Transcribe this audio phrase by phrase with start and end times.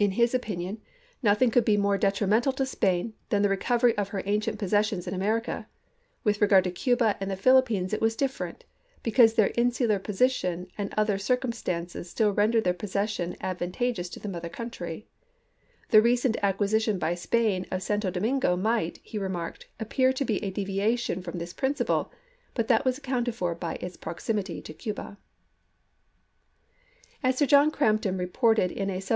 [0.00, 0.78] In his opin ion
[1.22, 5.14] nothing could be more detrimental to Spain than the recovery of her ancient possessions in
[5.14, 5.68] America;
[6.24, 8.62] with regard to Cuba and the Philippines it was dif ferent,
[9.04, 14.18] because their insular position and other cir cumstances still rendered their possession advan tageous to
[14.18, 15.06] the mother country;
[15.90, 20.42] the recent acquisi tion by Spain of Santo Domingo might, he remarked, appear to be
[20.42, 22.10] a deviation from this principle,
[22.54, 25.16] but that was accounted for by its proximity to Cuba.
[27.22, 29.12] MEXICO 37 As Sir John Crampton reported in a subse chap.